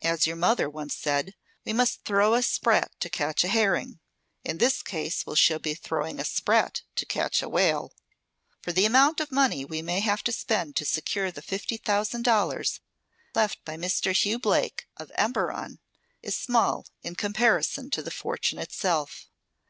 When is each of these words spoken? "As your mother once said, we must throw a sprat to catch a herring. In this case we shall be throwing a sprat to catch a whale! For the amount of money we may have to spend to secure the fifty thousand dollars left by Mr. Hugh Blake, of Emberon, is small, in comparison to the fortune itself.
"As 0.00 0.26
your 0.26 0.36
mother 0.36 0.70
once 0.70 0.94
said, 0.96 1.34
we 1.66 1.74
must 1.74 2.02
throw 2.06 2.32
a 2.32 2.42
sprat 2.42 2.98
to 2.98 3.10
catch 3.10 3.44
a 3.44 3.48
herring. 3.48 4.00
In 4.42 4.56
this 4.56 4.80
case 4.82 5.26
we 5.26 5.36
shall 5.36 5.58
be 5.58 5.74
throwing 5.74 6.18
a 6.18 6.24
sprat 6.24 6.80
to 6.94 7.04
catch 7.04 7.42
a 7.42 7.48
whale! 7.50 7.92
For 8.62 8.72
the 8.72 8.86
amount 8.86 9.20
of 9.20 9.30
money 9.30 9.66
we 9.66 9.82
may 9.82 10.00
have 10.00 10.24
to 10.24 10.32
spend 10.32 10.76
to 10.76 10.86
secure 10.86 11.30
the 11.30 11.42
fifty 11.42 11.76
thousand 11.76 12.22
dollars 12.22 12.80
left 13.34 13.62
by 13.66 13.76
Mr. 13.76 14.16
Hugh 14.16 14.38
Blake, 14.38 14.86
of 14.96 15.12
Emberon, 15.14 15.78
is 16.22 16.38
small, 16.38 16.86
in 17.02 17.14
comparison 17.14 17.90
to 17.90 18.02
the 18.02 18.10
fortune 18.10 18.58
itself. 18.58 19.28